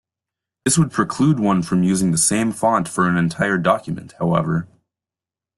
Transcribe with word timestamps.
This 0.65 0.79
would 0.79 0.89
preclude 0.89 1.39
one 1.39 1.61
from 1.61 1.83
using 1.83 2.09
the 2.11 2.17
same 2.17 2.51
font 2.53 2.87
for 2.87 3.07
an 3.07 3.17
entire 3.17 3.59
document, 3.59 4.15
however. 4.17 4.67